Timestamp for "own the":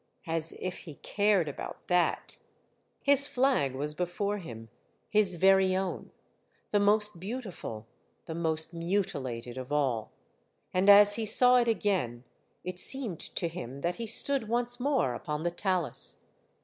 5.75-6.79